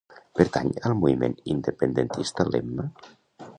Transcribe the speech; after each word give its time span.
Pertany 0.37 0.69
al 0.89 0.95
moviment 1.01 1.37
independentista 1.57 2.49
l'Emma? 2.51 2.91